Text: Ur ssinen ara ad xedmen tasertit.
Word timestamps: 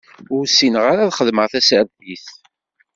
Ur 0.35 0.43
ssinen 0.47 0.83
ara 0.91 1.03
ad 1.07 1.13
xedmen 1.17 1.47
tasertit. 1.51 2.25